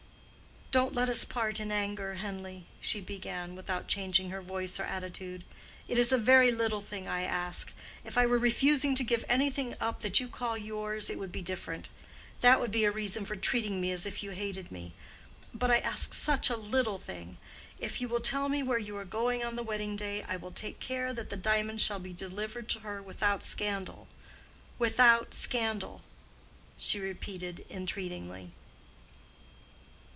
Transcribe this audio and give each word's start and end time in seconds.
"Don't 0.73 0.93
let 0.95 1.09
us 1.09 1.25
part 1.25 1.59
in 1.59 1.69
anger, 1.69 2.15
Henleigh," 2.15 2.63
she 2.79 3.01
began, 3.01 3.57
without 3.57 3.89
changing 3.89 4.29
her 4.29 4.41
voice 4.41 4.79
or 4.79 4.83
attitude: 4.83 5.43
"it 5.85 5.97
is 5.97 6.13
a 6.13 6.17
very 6.17 6.49
little 6.49 6.79
thing 6.79 7.07
I 7.07 7.23
ask. 7.23 7.73
If 8.05 8.17
I 8.17 8.25
were 8.25 8.37
refusing 8.37 8.95
to 8.95 9.03
give 9.03 9.25
anything 9.27 9.75
up 9.81 9.99
that 9.99 10.21
you 10.21 10.29
call 10.29 10.57
yours 10.57 11.09
it 11.09 11.19
would 11.19 11.29
be 11.33 11.41
different: 11.41 11.89
that 12.39 12.61
would 12.61 12.71
be 12.71 12.85
a 12.85 12.89
reason 12.91 13.25
for 13.25 13.35
treating 13.35 13.81
me 13.81 13.91
as 13.91 14.05
if 14.05 14.23
you 14.23 14.31
hated 14.31 14.71
me. 14.71 14.93
But 15.53 15.71
I 15.71 15.79
ask 15.79 16.13
such 16.13 16.49
a 16.49 16.55
little 16.55 16.97
thing. 16.97 17.35
If 17.77 17.99
you 17.99 18.07
will 18.07 18.21
tell 18.21 18.47
me 18.47 18.63
where 18.63 18.79
you 18.79 18.95
are 18.95 19.03
going 19.03 19.43
on 19.43 19.57
the 19.57 19.63
wedding 19.63 19.97
day 19.97 20.23
I 20.23 20.37
will 20.37 20.51
take 20.53 20.79
care 20.79 21.13
that 21.13 21.29
the 21.29 21.35
diamonds 21.35 21.83
shall 21.83 21.99
be 21.99 22.13
delivered 22.13 22.69
to 22.69 22.79
her 22.79 23.01
without 23.01 23.43
scandal. 23.43 24.07
Without 24.79 25.35
scandal," 25.35 26.01
she 26.77 26.97
repeated 26.97 27.65
entreatingly. 27.69 28.51